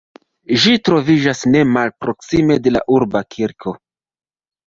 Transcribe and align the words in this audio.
Ĝi 0.61 0.71
troviĝas 0.87 1.41
ne 1.55 1.59
malproksime 1.75 2.57
de 2.67 2.73
la 2.75 2.83
urba 2.97 3.23
kirko. 3.35 3.75